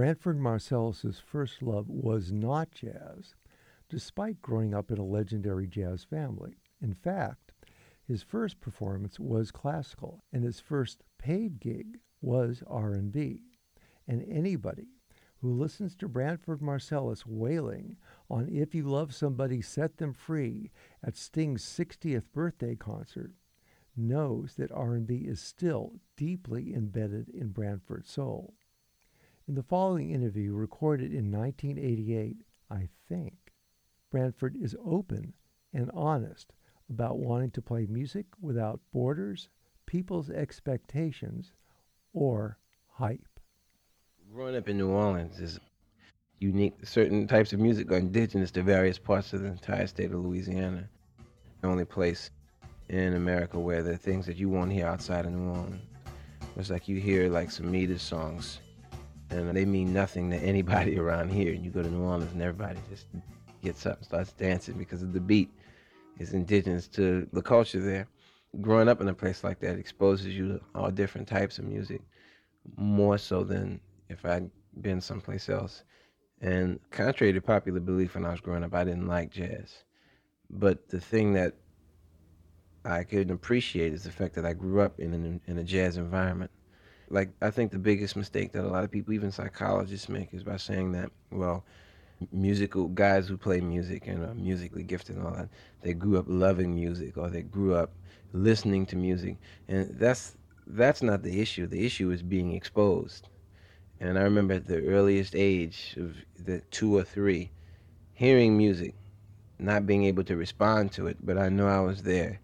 Branford 0.00 0.38
Marsalis' 0.38 1.20
first 1.20 1.60
love 1.60 1.90
was 1.90 2.32
not 2.32 2.70
jazz, 2.70 3.34
despite 3.90 4.40
growing 4.40 4.72
up 4.72 4.90
in 4.90 4.96
a 4.96 5.04
legendary 5.04 5.66
jazz 5.66 6.04
family. 6.04 6.56
In 6.80 6.94
fact, 6.94 7.52
his 8.02 8.22
first 8.22 8.60
performance 8.60 9.20
was 9.20 9.50
classical, 9.50 10.24
and 10.32 10.42
his 10.42 10.58
first 10.58 11.02
paid 11.18 11.60
gig 11.60 11.98
was 12.22 12.62
R&B. 12.66 13.42
And 14.08 14.24
anybody 14.26 14.88
who 15.42 15.52
listens 15.52 15.94
to 15.96 16.08
Branford 16.08 16.62
Marsalis 16.62 17.26
wailing 17.26 17.98
on 18.30 18.48
If 18.48 18.74
You 18.74 18.84
Love 18.84 19.14
Somebody, 19.14 19.60
Set 19.60 19.98
Them 19.98 20.14
Free 20.14 20.70
at 21.04 21.14
Sting's 21.14 21.62
60th 21.62 22.24
birthday 22.32 22.74
concert 22.74 23.32
knows 23.94 24.54
that 24.54 24.72
R&B 24.72 25.14
is 25.14 25.42
still 25.42 26.00
deeply 26.16 26.72
embedded 26.72 27.28
in 27.28 27.48
Branford's 27.48 28.08
soul. 28.08 28.54
In 29.50 29.56
the 29.56 29.64
following 29.64 30.12
interview 30.12 30.54
recorded 30.54 31.12
in 31.12 31.32
1988, 31.32 32.36
I 32.70 32.88
think, 33.08 33.34
Branford 34.08 34.54
is 34.54 34.76
open 34.84 35.32
and 35.74 35.90
honest 35.92 36.52
about 36.88 37.18
wanting 37.18 37.50
to 37.50 37.60
play 37.60 37.84
music 37.86 38.26
without 38.40 38.78
borders, 38.92 39.48
people's 39.86 40.30
expectations, 40.30 41.50
or 42.12 42.58
hype. 42.86 43.26
Growing 44.32 44.54
up 44.54 44.68
in 44.68 44.78
New 44.78 44.90
Orleans 44.90 45.40
is 45.40 45.58
unique. 46.38 46.86
Certain 46.86 47.26
types 47.26 47.52
of 47.52 47.58
music 47.58 47.90
are 47.90 47.96
indigenous 47.96 48.52
to 48.52 48.62
various 48.62 49.00
parts 49.00 49.32
of 49.32 49.40
the 49.42 49.48
entire 49.48 49.88
state 49.88 50.12
of 50.12 50.24
Louisiana. 50.24 50.88
The 51.60 51.66
only 51.66 51.84
place 51.84 52.30
in 52.88 53.14
America 53.14 53.58
where 53.58 53.82
the 53.82 53.96
things 53.96 54.26
that 54.26 54.36
you 54.36 54.48
won't 54.48 54.70
hear 54.70 54.86
outside 54.86 55.26
of 55.26 55.32
New 55.32 55.50
Orleans. 55.50 55.82
It's 56.54 56.70
like 56.70 56.86
you 56.86 57.00
hear 57.00 57.28
like 57.28 57.50
some 57.50 57.68
meter 57.68 57.98
songs, 57.98 58.60
and 59.30 59.56
they 59.56 59.64
mean 59.64 59.92
nothing 59.92 60.30
to 60.30 60.36
anybody 60.36 60.98
around 61.04 61.30
here. 61.30 61.52
And 61.52 61.64
you 61.64 61.70
go 61.70 61.82
to 61.82 61.88
New 61.88 62.02
Orleans, 62.02 62.32
and 62.32 62.42
everybody 62.42 62.78
just 62.90 63.06
gets 63.62 63.86
up 63.86 63.98
and 63.98 64.06
starts 64.06 64.32
dancing 64.32 64.76
because 64.76 65.02
of 65.02 65.12
the 65.12 65.20
beat 65.20 65.50
is 66.18 66.32
indigenous 66.32 66.86
to 66.88 67.26
the 67.32 67.42
culture 67.42 67.80
there. 67.80 68.06
Growing 68.60 68.88
up 68.88 69.00
in 69.00 69.08
a 69.08 69.14
place 69.14 69.44
like 69.44 69.60
that 69.60 69.78
exposes 69.78 70.28
you 70.28 70.48
to 70.48 70.60
all 70.74 70.90
different 70.90 71.28
types 71.28 71.58
of 71.58 71.64
music, 71.64 72.02
more 72.76 73.16
so 73.16 73.44
than 73.44 73.80
if 74.08 74.24
I'd 74.24 74.50
been 74.80 75.00
someplace 75.00 75.48
else. 75.48 75.84
And 76.40 76.80
contrary 76.90 77.32
to 77.32 77.40
popular 77.40 77.80
belief 77.80 78.14
when 78.14 78.24
I 78.24 78.30
was 78.30 78.40
growing 78.40 78.64
up, 78.64 78.74
I 78.74 78.84
didn't 78.84 79.06
like 79.06 79.30
jazz. 79.30 79.84
But 80.48 80.88
the 80.88 81.00
thing 81.00 81.34
that 81.34 81.54
I 82.84 83.04
could 83.04 83.30
appreciate 83.30 83.92
is 83.92 84.04
the 84.04 84.10
fact 84.10 84.34
that 84.34 84.46
I 84.46 84.52
grew 84.52 84.80
up 84.80 84.98
in 84.98 85.12
an, 85.14 85.40
in 85.46 85.58
a 85.58 85.64
jazz 85.64 85.96
environment. 85.96 86.50
Like 87.10 87.30
I 87.42 87.50
think 87.50 87.72
the 87.72 87.78
biggest 87.78 88.16
mistake 88.16 88.52
that 88.52 88.64
a 88.64 88.68
lot 88.68 88.84
of 88.84 88.90
people, 88.90 89.12
even 89.14 89.32
psychologists, 89.32 90.08
make 90.08 90.32
is 90.32 90.44
by 90.44 90.56
saying 90.56 90.92
that, 90.92 91.10
well, 91.30 91.64
musical 92.32 92.88
guys 92.88 93.28
who 93.28 93.36
play 93.36 93.60
music 93.60 94.06
and 94.06 94.24
are 94.24 94.34
musically 94.34 94.82
gifted 94.82 95.16
and 95.16 95.26
all 95.26 95.32
that, 95.34 95.48
they 95.82 95.92
grew 95.92 96.18
up 96.18 96.26
loving 96.28 96.74
music 96.74 97.16
or 97.16 97.28
they 97.28 97.42
grew 97.42 97.74
up 97.74 97.90
listening 98.32 98.86
to 98.86 98.96
music, 98.96 99.36
and 99.68 99.98
that's 99.98 100.36
that's 100.66 101.02
not 101.02 101.22
the 101.22 101.40
issue. 101.40 101.66
The 101.66 101.84
issue 101.84 102.10
is 102.10 102.22
being 102.22 102.52
exposed. 102.54 103.28
And 103.98 104.18
I 104.18 104.22
remember 104.22 104.54
at 104.54 104.66
the 104.66 104.86
earliest 104.86 105.34
age 105.34 105.94
of 105.98 106.14
the 106.38 106.60
two 106.70 106.96
or 106.96 107.02
three, 107.02 107.50
hearing 108.14 108.56
music, 108.56 108.94
not 109.58 109.86
being 109.86 110.04
able 110.04 110.24
to 110.24 110.36
respond 110.36 110.92
to 110.92 111.08
it, 111.08 111.18
but 111.22 111.36
I 111.36 111.48
knew 111.50 111.66
I 111.66 111.80
was 111.80 112.02
there 112.02 112.40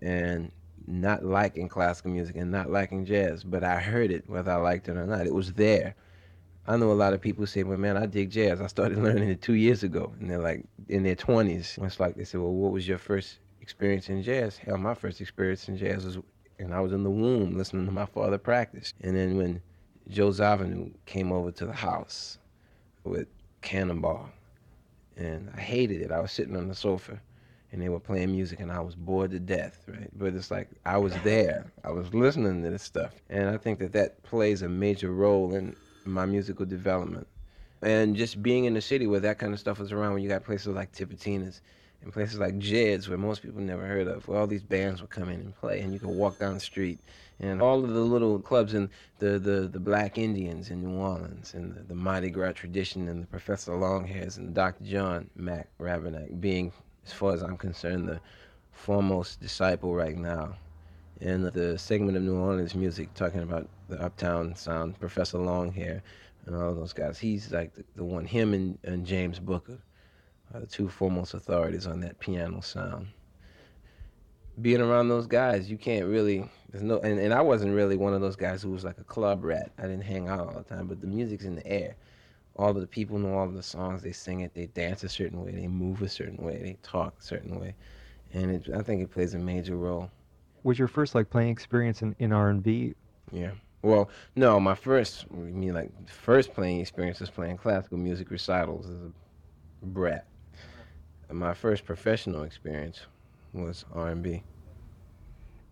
and 0.00 0.50
not 0.88 1.24
liking 1.24 1.68
classical 1.68 2.10
music 2.10 2.36
and 2.36 2.50
not 2.50 2.70
liking 2.70 3.04
jazz, 3.04 3.44
but 3.44 3.62
I 3.62 3.78
heard 3.78 4.10
it 4.10 4.24
whether 4.28 4.50
I 4.50 4.56
liked 4.56 4.88
it 4.88 4.96
or 4.96 5.06
not. 5.06 5.26
It 5.26 5.34
was 5.34 5.52
there. 5.52 5.94
I 6.66 6.76
know 6.76 6.90
a 6.90 6.94
lot 6.94 7.12
of 7.12 7.20
people 7.20 7.46
say, 7.46 7.62
well, 7.62 7.78
man, 7.78 7.96
I 7.96 8.06
dig 8.06 8.30
jazz. 8.30 8.60
I 8.60 8.66
started 8.66 8.98
learning 9.02 9.28
it 9.28 9.42
two 9.42 9.54
years 9.54 9.82
ago. 9.82 10.12
And 10.18 10.30
they're 10.30 10.38
like 10.38 10.64
in 10.88 11.02
their 11.02 11.16
20s. 11.16 11.82
It's 11.84 12.00
like 12.00 12.16
they 12.16 12.24
say, 12.24 12.38
well, 12.38 12.52
what 12.52 12.72
was 12.72 12.88
your 12.88 12.98
first 12.98 13.38
experience 13.60 14.08
in 14.08 14.22
jazz? 14.22 14.56
Hell, 14.56 14.78
my 14.78 14.94
first 14.94 15.20
experience 15.20 15.68
in 15.68 15.76
jazz 15.76 16.04
was, 16.04 16.18
and 16.58 16.74
I 16.74 16.80
was 16.80 16.92
in 16.92 17.04
the 17.04 17.10
womb 17.10 17.56
listening 17.56 17.86
to 17.86 17.92
my 17.92 18.06
father 18.06 18.38
practice. 18.38 18.94
And 19.02 19.14
then 19.14 19.36
when 19.36 19.62
Joe 20.08 20.28
Zawinul 20.28 20.92
came 21.04 21.32
over 21.32 21.50
to 21.52 21.66
the 21.66 21.72
house 21.72 22.38
with 23.04 23.28
Cannonball, 23.60 24.30
and 25.16 25.50
I 25.54 25.60
hated 25.60 26.00
it. 26.00 26.12
I 26.12 26.20
was 26.20 26.32
sitting 26.32 26.56
on 26.56 26.68
the 26.68 26.74
sofa 26.74 27.20
and 27.72 27.82
they 27.82 27.88
were 27.88 28.00
playing 28.00 28.32
music 28.32 28.60
and 28.60 28.72
I 28.72 28.80
was 28.80 28.94
bored 28.94 29.30
to 29.32 29.40
death, 29.40 29.84
right? 29.86 30.10
But 30.16 30.34
it's 30.34 30.50
like 30.50 30.68
I 30.86 30.96
was 30.96 31.14
there. 31.22 31.70
I 31.84 31.90
was 31.90 32.12
listening 32.14 32.62
to 32.62 32.70
this 32.70 32.82
stuff. 32.82 33.12
And 33.28 33.48
I 33.48 33.56
think 33.56 33.78
that 33.80 33.92
that 33.92 34.22
plays 34.22 34.62
a 34.62 34.68
major 34.68 35.12
role 35.12 35.54
in 35.54 35.76
my 36.04 36.24
musical 36.24 36.64
development. 36.64 37.26
And 37.82 38.16
just 38.16 38.42
being 38.42 38.64
in 38.64 38.74
the 38.74 38.80
city 38.80 39.06
where 39.06 39.20
that 39.20 39.38
kind 39.38 39.52
of 39.52 39.60
stuff 39.60 39.78
was 39.78 39.92
around, 39.92 40.14
when 40.14 40.22
you 40.22 40.28
got 40.28 40.44
places 40.44 40.68
like 40.68 40.92
Tipitina's 40.92 41.60
and 42.02 42.12
places 42.12 42.38
like 42.38 42.58
Jed's, 42.58 43.08
where 43.08 43.18
most 43.18 43.42
people 43.42 43.60
never 43.60 43.84
heard 43.84 44.06
of, 44.06 44.26
where 44.28 44.38
all 44.38 44.46
these 44.46 44.62
bands 44.62 45.00
would 45.00 45.10
come 45.10 45.28
in 45.28 45.40
and 45.40 45.56
play, 45.56 45.80
and 45.80 45.92
you 45.92 45.98
could 45.98 46.10
walk 46.10 46.38
down 46.38 46.54
the 46.54 46.60
street, 46.60 47.00
and 47.40 47.60
all 47.60 47.82
of 47.82 47.90
the 47.90 48.00
little 48.00 48.38
clubs 48.38 48.74
and 48.74 48.88
the, 49.18 49.38
the, 49.38 49.68
the 49.68 49.80
Black 49.80 50.16
Indians 50.16 50.70
in 50.70 50.82
New 50.82 50.96
Orleans, 50.96 51.54
and 51.54 51.74
the, 51.74 51.82
the 51.82 51.94
Mardi 51.96 52.30
Gras 52.30 52.52
tradition, 52.52 53.08
and 53.08 53.22
the 53.22 53.26
Professor 53.26 53.72
Longhairs, 53.72 54.38
and 54.38 54.54
Dr. 54.54 54.84
John 54.84 55.28
Mac 55.34 55.68
Rebennack 55.80 56.40
being 56.40 56.72
as 57.08 57.14
far 57.14 57.32
as 57.32 57.42
I'm 57.42 57.56
concerned, 57.56 58.06
the 58.06 58.20
foremost 58.70 59.40
disciple 59.40 59.94
right 59.94 60.16
now 60.16 60.54
in 61.20 61.42
the 61.42 61.78
segment 61.78 62.18
of 62.18 62.22
New 62.22 62.36
Orleans 62.36 62.74
music 62.74 63.12
talking 63.14 63.40
about 63.40 63.66
the 63.88 64.00
uptown 64.00 64.54
sound, 64.54 65.00
Professor 65.00 65.38
Longhair 65.38 66.02
and 66.44 66.54
all 66.54 66.74
those 66.74 66.92
guys. 66.92 67.18
He's 67.18 67.50
like 67.50 67.74
the, 67.74 67.84
the 67.96 68.04
one, 68.04 68.26
him 68.26 68.52
and, 68.52 68.78
and 68.84 69.06
James 69.06 69.38
Booker 69.38 69.78
are 70.52 70.60
the 70.60 70.66
two 70.66 70.88
foremost 70.88 71.32
authorities 71.32 71.86
on 71.86 72.00
that 72.00 72.20
piano 72.20 72.60
sound. 72.60 73.08
Being 74.60 74.82
around 74.82 75.08
those 75.08 75.26
guys, 75.26 75.70
you 75.70 75.78
can't 75.78 76.06
really, 76.06 76.48
there's 76.70 76.84
no, 76.84 76.98
and, 77.00 77.18
and 77.18 77.32
I 77.32 77.40
wasn't 77.40 77.74
really 77.74 77.96
one 77.96 78.12
of 78.12 78.20
those 78.20 78.36
guys 78.36 78.62
who 78.62 78.70
was 78.70 78.84
like 78.84 78.98
a 78.98 79.04
club 79.04 79.44
rat. 79.44 79.72
I 79.78 79.82
didn't 79.82 80.02
hang 80.02 80.28
out 80.28 80.40
all 80.40 80.58
the 80.58 80.74
time, 80.74 80.88
but 80.88 81.00
the 81.00 81.06
music's 81.06 81.44
in 81.44 81.56
the 81.56 81.66
air 81.66 81.96
all 82.58 82.70
of 82.70 82.80
the 82.80 82.86
people 82.86 83.18
know 83.18 83.38
all 83.38 83.46
of 83.46 83.54
the 83.54 83.62
songs. 83.62 84.02
They 84.02 84.12
sing 84.12 84.40
it. 84.40 84.52
They 84.54 84.66
dance 84.66 85.04
a 85.04 85.08
certain 85.08 85.42
way. 85.44 85.52
They 85.52 85.68
move 85.68 86.02
a 86.02 86.08
certain 86.08 86.44
way. 86.44 86.58
They 86.58 86.76
talk 86.82 87.14
a 87.20 87.22
certain 87.22 87.58
way, 87.58 87.74
and 88.32 88.50
it, 88.50 88.68
I 88.74 88.82
think 88.82 89.02
it 89.02 89.10
plays 89.10 89.34
a 89.34 89.38
major 89.38 89.76
role. 89.76 90.10
Was 90.64 90.78
your 90.78 90.88
first 90.88 91.14
like 91.14 91.30
playing 91.30 91.50
experience 91.50 92.02
in, 92.02 92.14
in 92.18 92.32
R 92.32 92.50
and 92.50 92.62
B? 92.62 92.94
Yeah. 93.32 93.52
Well, 93.82 94.10
no, 94.34 94.58
my 94.58 94.74
first, 94.74 95.26
I 95.32 95.36
mean, 95.36 95.72
like 95.72 95.90
first 96.10 96.52
playing 96.52 96.80
experience 96.80 97.20
was 97.20 97.30
playing 97.30 97.58
classical 97.58 97.96
music 97.96 98.30
recitals 98.30 98.86
as 98.86 98.96
a 98.96 99.86
brat. 99.86 100.26
And 101.28 101.38
my 101.38 101.54
first 101.54 101.84
professional 101.84 102.42
experience 102.42 103.02
was 103.52 103.84
R 103.94 104.08
and 104.08 104.22
B. 104.22 104.42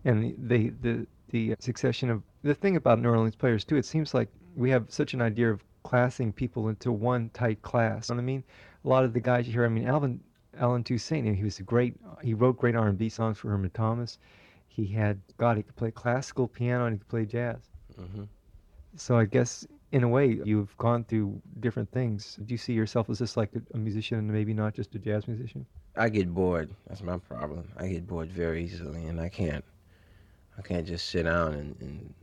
And 0.05 0.35
the 0.47 0.69
the 0.81 1.07
the 1.31 1.55
succession 1.59 2.09
of 2.09 2.23
the 2.43 2.55
thing 2.55 2.77
about 2.77 2.99
New 2.99 3.09
Orleans 3.09 3.35
players 3.35 3.65
too, 3.65 3.75
it 3.75 3.85
seems 3.85 4.13
like 4.13 4.29
we 4.55 4.69
have 4.69 4.85
such 4.87 5.13
an 5.13 5.21
idea 5.21 5.51
of 5.51 5.61
classing 5.87 6.33
people 6.33 6.67
into 6.67 6.91
one 6.91 7.29
tight 7.29 7.61
class. 7.61 8.09
You 8.09 8.15
know 8.15 8.17
what 8.17 8.23
I 8.23 8.25
mean? 8.25 8.43
A 8.83 8.87
lot 8.89 9.05
of 9.05 9.13
the 9.13 9.21
guys 9.21 9.47
you 9.47 9.53
hear, 9.53 9.63
I 9.63 9.69
mean, 9.69 9.87
Alvin 9.87 10.19
Allen 10.59 10.83
Toussaint, 10.83 11.33
he 11.33 11.43
was 11.45 11.59
a 11.59 11.63
great, 11.63 11.95
he 12.21 12.33
wrote 12.33 12.57
great 12.57 12.75
R&B 12.75 13.07
songs 13.07 13.37
for 13.37 13.53
Irma 13.53 13.69
Thomas. 13.69 14.19
He 14.67 14.85
had, 14.85 15.21
God, 15.37 15.55
he 15.55 15.63
could 15.63 15.77
play 15.77 15.91
classical 15.91 16.45
piano 16.45 16.87
and 16.87 16.95
he 16.95 16.99
could 16.99 17.07
play 17.07 17.25
jazz. 17.25 17.69
Mm-hmm. 17.97 18.23
So 18.97 19.17
I 19.17 19.23
guess 19.23 19.65
in 19.93 20.03
a 20.03 20.09
way 20.09 20.41
you've 20.43 20.75
gone 20.77 21.05
through 21.05 21.41
different 21.61 21.89
things. 21.93 22.37
Do 22.45 22.53
you 22.53 22.57
see 22.57 22.73
yourself 22.73 23.09
as 23.09 23.19
just 23.19 23.37
like 23.37 23.51
a, 23.55 23.61
a 23.73 23.77
musician 23.77 24.17
and 24.17 24.27
maybe 24.27 24.53
not 24.53 24.73
just 24.73 24.93
a 24.95 24.99
jazz 24.99 25.25
musician? 25.25 25.65
I 25.95 26.09
get 26.09 26.33
bored. 26.33 26.69
That's 26.87 27.01
my 27.01 27.17
problem. 27.17 27.71
I 27.77 27.87
get 27.87 28.05
bored 28.05 28.29
very 28.29 28.65
easily, 28.65 29.05
and 29.05 29.21
I 29.21 29.29
can't. 29.29 29.63
I 30.57 30.61
can't 30.61 30.85
just 30.85 31.07
sit 31.07 31.23
down 31.23 31.53
and, 31.53 31.75
and 31.79 32.13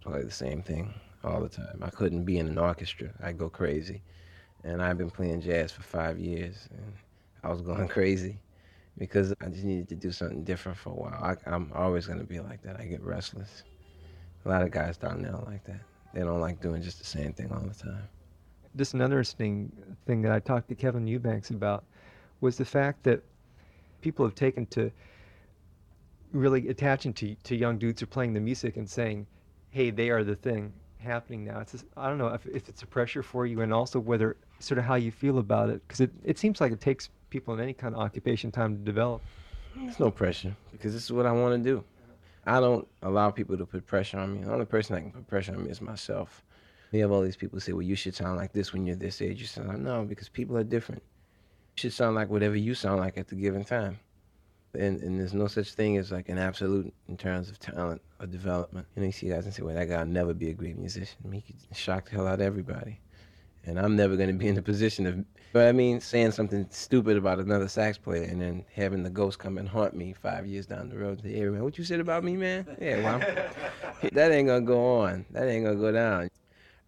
play 0.00 0.24
the 0.24 0.32
same 0.32 0.62
thing 0.62 0.92
all 1.28 1.40
the 1.40 1.48
time. 1.48 1.78
I 1.82 1.90
couldn't 1.90 2.24
be 2.24 2.38
in 2.38 2.48
an 2.48 2.58
orchestra. 2.58 3.10
I'd 3.22 3.38
go 3.38 3.48
crazy. 3.48 4.02
And 4.64 4.82
I've 4.82 4.98
been 4.98 5.10
playing 5.10 5.40
jazz 5.40 5.70
for 5.70 5.82
five 5.82 6.18
years, 6.18 6.68
and 6.72 6.92
I 7.44 7.50
was 7.50 7.60
going 7.60 7.88
crazy 7.98 8.38
because 8.98 9.32
I 9.40 9.48
just 9.48 9.64
needed 9.64 9.88
to 9.90 9.94
do 9.94 10.10
something 10.10 10.42
different 10.42 10.76
for 10.76 10.90
a 10.90 10.94
while. 10.94 11.36
I, 11.46 11.54
am 11.54 11.70
always 11.74 12.06
going 12.06 12.18
to 12.18 12.24
be 12.24 12.40
like 12.40 12.62
that. 12.62 12.80
I 12.80 12.84
get 12.84 13.00
restless. 13.02 13.62
A 14.44 14.48
lot 14.48 14.62
of 14.62 14.70
guys 14.70 14.96
down 14.96 15.22
there 15.22 15.36
like 15.46 15.64
that. 15.64 15.80
They 16.14 16.20
don't 16.20 16.40
like 16.40 16.60
doing 16.60 16.82
just 16.82 16.98
the 16.98 17.04
same 17.04 17.32
thing 17.32 17.52
all 17.52 17.60
the 17.60 17.74
time. 17.74 18.02
Just 18.76 18.94
another 18.94 19.16
interesting 19.16 19.70
thing 20.06 20.22
that 20.22 20.32
I 20.32 20.40
talked 20.40 20.68
to 20.68 20.74
Kevin 20.74 21.06
Eubanks 21.06 21.50
about 21.50 21.84
was 22.40 22.56
the 22.56 22.64
fact 22.64 23.04
that 23.04 23.22
people 24.00 24.24
have 24.24 24.34
taken 24.34 24.66
to 24.66 24.90
really 26.32 26.68
attaching 26.68 27.12
to, 27.14 27.34
to 27.34 27.56
young 27.56 27.78
dudes 27.78 28.00
who 28.00 28.04
are 28.04 28.08
playing 28.08 28.34
the 28.34 28.40
music 28.40 28.76
and 28.76 28.88
saying, 28.88 29.26
hey, 29.70 29.90
they 29.90 30.10
are 30.10 30.24
the 30.24 30.36
thing 30.36 30.72
happening 30.98 31.44
now. 31.44 31.60
It's 31.60 31.72
just, 31.72 31.84
I 31.96 32.08
don't 32.08 32.18
know 32.18 32.28
if, 32.28 32.46
if 32.46 32.68
it's 32.68 32.82
a 32.82 32.86
pressure 32.86 33.22
for 33.22 33.46
you 33.46 33.60
and 33.60 33.72
also 33.72 33.98
whether 33.98 34.36
sort 34.58 34.78
of 34.78 34.84
how 34.84 34.96
you 34.96 35.10
feel 35.10 35.38
about 35.38 35.70
it 35.70 35.86
because 35.86 36.00
it, 36.00 36.10
it 36.24 36.38
seems 36.38 36.60
like 36.60 36.72
it 36.72 36.80
takes 36.80 37.10
people 37.30 37.54
in 37.54 37.60
any 37.60 37.72
kind 37.72 37.94
of 37.94 38.00
occupation 38.00 38.50
time 38.50 38.76
to 38.76 38.82
develop. 38.82 39.22
There's 39.76 40.00
no 40.00 40.10
pressure 40.10 40.54
because 40.72 40.92
this 40.92 41.04
is 41.04 41.12
what 41.12 41.26
I 41.26 41.32
want 41.32 41.62
to 41.62 41.70
do. 41.70 41.84
I 42.46 42.60
don't 42.60 42.88
allow 43.02 43.30
people 43.30 43.56
to 43.58 43.66
put 43.66 43.86
pressure 43.86 44.18
on 44.18 44.34
me. 44.34 44.44
The 44.44 44.52
only 44.52 44.64
person 44.64 44.94
that 44.94 45.02
can 45.02 45.10
put 45.12 45.28
pressure 45.28 45.54
on 45.54 45.64
me 45.64 45.70
is 45.70 45.80
myself. 45.80 46.42
We 46.92 47.00
have 47.00 47.12
all 47.12 47.20
these 47.20 47.36
people 47.36 47.60
say, 47.60 47.72
well, 47.72 47.82
you 47.82 47.94
should 47.94 48.14
sound 48.14 48.38
like 48.38 48.52
this 48.52 48.72
when 48.72 48.86
you're 48.86 48.96
this 48.96 49.20
age. 49.20 49.40
You 49.40 49.46
sound 49.46 49.68
like, 49.68 49.78
no, 49.78 50.04
because 50.04 50.28
people 50.30 50.56
are 50.56 50.64
different. 50.64 51.02
You 51.76 51.80
should 51.82 51.92
sound 51.92 52.16
like 52.16 52.30
whatever 52.30 52.56
you 52.56 52.74
sound 52.74 53.00
like 53.00 53.18
at 53.18 53.28
the 53.28 53.34
given 53.34 53.64
time. 53.64 53.98
And, 54.74 55.00
and 55.02 55.18
there's 55.18 55.34
no 55.34 55.46
such 55.46 55.72
thing 55.72 55.96
as 55.96 56.12
like 56.12 56.28
an 56.28 56.38
absolute 56.38 56.92
in 57.08 57.16
terms 57.16 57.48
of 57.48 57.58
talent 57.58 58.02
or 58.20 58.26
development. 58.26 58.86
You 58.94 59.00
know, 59.00 59.06
you 59.06 59.12
see 59.12 59.28
guys 59.28 59.44
and 59.44 59.54
say, 59.54 59.62
well, 59.62 59.74
that 59.74 59.88
guy 59.88 59.98
will 59.98 60.06
never 60.06 60.34
be 60.34 60.50
a 60.50 60.54
great 60.54 60.76
musician. 60.76 61.16
I 61.24 61.28
mean, 61.28 61.42
he 61.44 61.54
could 61.54 61.76
shock 61.76 62.10
the 62.10 62.16
hell 62.16 62.26
out 62.26 62.34
of 62.34 62.40
everybody. 62.42 63.00
And 63.64 63.78
I'm 63.78 63.96
never 63.96 64.16
going 64.16 64.28
to 64.28 64.34
be 64.34 64.46
in 64.48 64.54
the 64.54 64.62
position 64.62 65.06
of, 65.06 65.24
but 65.52 65.68
I 65.68 65.72
mean, 65.72 66.00
saying 66.00 66.32
something 66.32 66.66
stupid 66.70 67.16
about 67.16 67.38
another 67.38 67.68
sax 67.68 67.98
player 67.98 68.24
and 68.24 68.40
then 68.40 68.64
having 68.74 69.02
the 69.02 69.10
ghost 69.10 69.38
come 69.38 69.58
and 69.58 69.68
haunt 69.68 69.94
me 69.94 70.14
five 70.14 70.46
years 70.46 70.66
down 70.66 70.88
the 70.88 70.96
road. 70.96 71.22
Say, 71.22 71.32
hey, 71.32 71.44
man, 71.46 71.64
what 71.64 71.76
you 71.76 71.84
said 71.84 72.00
about 72.00 72.24
me, 72.24 72.36
man? 72.36 72.66
Yeah, 72.80 73.02
well, 73.02 73.18
that 74.12 74.32
ain't 74.32 74.48
going 74.48 74.62
to 74.62 74.66
go 74.66 75.00
on. 75.00 75.26
That 75.30 75.48
ain't 75.48 75.64
going 75.64 75.76
to 75.76 75.82
go 75.82 75.92
down. 75.92 76.28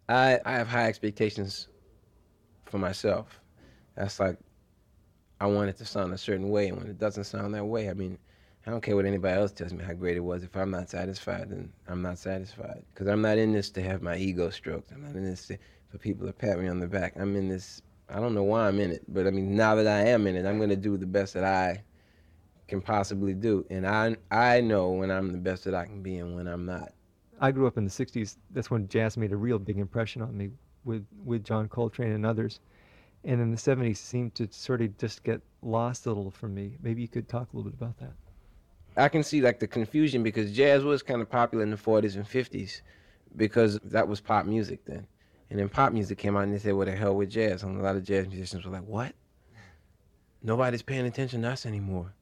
I, 0.07 0.39
I 0.45 0.53
have 0.53 0.67
high 0.67 0.87
expectations 0.87 1.67
for 2.65 2.77
myself. 2.77 3.39
That's 3.95 4.19
like 4.19 4.37
I 5.41 5.47
want 5.47 5.69
it 5.69 5.77
to 5.77 5.85
sound 5.85 6.13
a 6.13 6.19
certain 6.19 6.49
way, 6.49 6.67
and 6.67 6.77
when 6.77 6.85
it 6.85 6.99
doesn't 6.99 7.23
sound 7.23 7.55
that 7.55 7.65
way, 7.65 7.89
I 7.89 7.95
mean, 7.95 8.19
I 8.67 8.69
don't 8.69 8.81
care 8.81 8.95
what 8.95 9.05
anybody 9.07 9.39
else 9.39 9.51
tells 9.51 9.73
me 9.73 9.83
how 9.83 9.93
great 9.93 10.15
it 10.15 10.19
was. 10.19 10.43
If 10.43 10.55
I'm 10.55 10.69
not 10.69 10.87
satisfied, 10.87 11.49
then 11.49 11.73
I'm 11.87 12.03
not 12.03 12.19
satisfied. 12.19 12.83
Because 12.93 13.07
I'm 13.07 13.23
not 13.23 13.39
in 13.39 13.51
this 13.51 13.71
to 13.71 13.81
have 13.81 14.03
my 14.03 14.17
ego 14.17 14.51
stroked. 14.51 14.91
I'm 14.91 15.01
not 15.01 15.15
in 15.15 15.23
this 15.23 15.47
to, 15.47 15.57
for 15.89 15.97
people 15.97 16.27
to 16.27 16.33
pat 16.33 16.59
me 16.59 16.67
on 16.67 16.79
the 16.79 16.85
back. 16.85 17.13
I'm 17.15 17.35
in 17.35 17.49
this. 17.49 17.81
I 18.07 18.19
don't 18.19 18.35
know 18.35 18.43
why 18.43 18.67
I'm 18.67 18.79
in 18.79 18.91
it, 18.91 19.03
but 19.07 19.25
I 19.25 19.31
mean, 19.31 19.55
now 19.55 19.73
that 19.73 19.87
I 19.87 20.09
am 20.09 20.27
in 20.27 20.35
it, 20.35 20.45
I'm 20.45 20.57
going 20.57 20.69
to 20.69 20.75
do 20.75 20.95
the 20.95 21.07
best 21.07 21.33
that 21.33 21.43
I 21.43 21.81
can 22.67 22.79
possibly 22.79 23.33
do, 23.33 23.65
and 23.71 23.87
I 23.87 24.15
I 24.29 24.61
know 24.61 24.91
when 24.91 25.09
I'm 25.09 25.31
the 25.31 25.39
best 25.39 25.63
that 25.63 25.73
I 25.73 25.85
can 25.85 26.03
be 26.03 26.17
and 26.19 26.35
when 26.35 26.45
I'm 26.45 26.67
not. 26.67 26.93
I 27.39 27.51
grew 27.51 27.65
up 27.65 27.79
in 27.79 27.83
the 27.83 27.89
60s. 27.89 28.37
That's 28.51 28.69
when 28.69 28.87
jazz 28.87 29.17
made 29.17 29.31
a 29.31 29.37
real 29.37 29.57
big 29.57 29.79
impression 29.79 30.21
on 30.21 30.37
me 30.37 30.51
with, 30.85 31.03
with 31.25 31.43
John 31.43 31.67
Coltrane 31.67 32.11
and 32.11 32.27
others. 32.27 32.59
And 33.23 33.39
in 33.39 33.51
the 33.51 33.57
70s 33.57 33.97
seemed 33.97 34.35
to 34.35 34.47
sort 34.51 34.81
of 34.81 34.97
just 34.97 35.23
get 35.23 35.41
lost 35.61 36.05
a 36.05 36.09
little 36.09 36.31
from 36.31 36.55
me. 36.55 36.77
Maybe 36.81 37.01
you 37.01 37.07
could 37.07 37.29
talk 37.29 37.53
a 37.53 37.55
little 37.55 37.71
bit 37.71 37.79
about 37.79 37.97
that. 37.99 38.13
I 38.97 39.09
can 39.09 39.23
see 39.23 39.41
like 39.41 39.59
the 39.59 39.67
confusion 39.67 40.23
because 40.23 40.51
jazz 40.51 40.83
was 40.83 41.01
kind 41.03 41.21
of 41.21 41.29
popular 41.29 41.63
in 41.63 41.71
the 41.71 41.77
40s 41.77 42.15
and 42.15 42.25
50s 42.25 42.81
because 43.37 43.79
that 43.85 44.07
was 44.07 44.19
pop 44.19 44.45
music 44.45 44.83
then. 44.85 45.07
And 45.49 45.59
then 45.59 45.69
pop 45.69 45.93
music 45.93 46.17
came 46.17 46.35
out 46.35 46.43
and 46.43 46.53
they 46.53 46.59
said, 46.59 46.73
what 46.73 46.87
the 46.87 46.95
hell 46.95 47.15
with 47.15 47.29
jazz? 47.29 47.63
And 47.63 47.79
a 47.79 47.83
lot 47.83 47.95
of 47.95 48.03
jazz 48.03 48.27
musicians 48.27 48.65
were 48.65 48.71
like, 48.71 48.85
what? 48.85 49.13
Nobody's 50.43 50.81
paying 50.81 51.05
attention 51.05 51.43
to 51.43 51.49
us 51.49 51.65
anymore. 51.65 52.13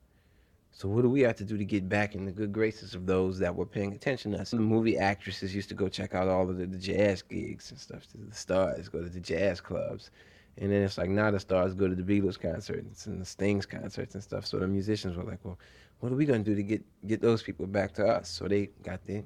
So 0.71 0.87
what 0.87 1.01
do 1.01 1.09
we 1.09 1.21
have 1.21 1.35
to 1.37 1.43
do 1.43 1.57
to 1.57 1.65
get 1.65 1.89
back 1.89 2.15
in 2.15 2.25
the 2.25 2.31
good 2.31 2.53
graces 2.53 2.95
of 2.95 3.05
those 3.05 3.39
that 3.39 3.55
were 3.55 3.65
paying 3.65 3.93
attention 3.93 4.31
to 4.31 4.39
us? 4.39 4.51
The 4.51 4.57
movie 4.57 4.97
actresses 4.97 5.53
used 5.53 5.69
to 5.69 5.75
go 5.75 5.89
check 5.89 6.15
out 6.15 6.27
all 6.27 6.49
of 6.49 6.57
the, 6.57 6.65
the 6.65 6.77
jazz 6.77 7.21
gigs 7.21 7.71
and 7.71 7.79
stuff. 7.79 8.03
The 8.13 8.35
stars 8.35 8.89
go 8.89 9.01
to 9.01 9.09
the 9.09 9.19
jazz 9.19 9.59
clubs. 9.61 10.11
And 10.59 10.71
then 10.71 10.83
it's 10.83 10.97
like 10.97 11.09
now 11.09 11.31
the 11.31 11.39
stars 11.39 11.73
go 11.73 11.87
to 11.87 11.95
the 11.95 12.03
Beatles 12.03 12.39
concerts 12.39 13.05
and 13.05 13.21
the 13.21 13.25
Stings 13.25 13.65
concerts 13.65 14.13
and 14.13 14.21
stuff. 14.21 14.45
So 14.45 14.59
the 14.59 14.67
musicians 14.67 15.15
were 15.15 15.23
like, 15.23 15.39
well, 15.43 15.57
what 16.01 16.11
are 16.11 16.15
we 16.15 16.25
going 16.25 16.43
to 16.43 16.49
do 16.49 16.55
to 16.55 16.63
get, 16.63 16.83
get 17.07 17.21
those 17.21 17.41
people 17.41 17.65
back 17.65 17.93
to 17.93 18.05
us? 18.05 18.29
So 18.29 18.47
they 18.47 18.69
got 18.83 19.05
their 19.05 19.23